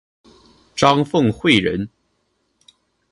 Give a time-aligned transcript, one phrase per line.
[0.73, 1.87] 张凤翙人。